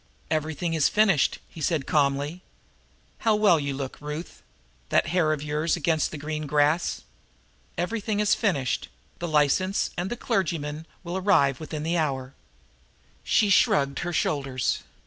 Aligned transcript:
"Everything 0.31 0.73
is 0.73 0.89
finished," 0.89 1.37
he 1.47 1.61
said 1.61 1.85
calmly. 1.85 2.41
"How 3.19 3.35
well 3.35 3.59
you 3.59 3.75
look, 3.75 3.97
Ruth 4.01 4.41
that 4.89 5.05
hair 5.13 5.31
of 5.31 5.43
yours 5.43 5.75
against 5.75 6.09
the 6.09 6.17
green 6.17 6.47
grass. 6.47 7.03
Everything 7.77 8.19
is 8.19 8.33
finished; 8.33 8.87
the 9.19 9.27
license 9.27 9.91
and 9.95 10.09
the 10.09 10.17
clergyman 10.17 10.87
will 11.03 11.17
arrive 11.17 11.57
here 11.57 11.61
within 11.65 11.83
the 11.83 11.99
hour." 11.99 12.33
She 13.23 13.51
shrugged 13.51 13.99
her 13.99 14.11
shoulders. 14.11 14.79